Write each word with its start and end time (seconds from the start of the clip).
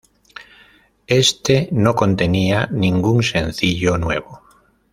Este 1.05 1.69
no 1.71 1.93
contenía 1.93 2.65
ningún 2.71 3.21
sencillo 3.21 3.99
nuevo. 3.99 4.41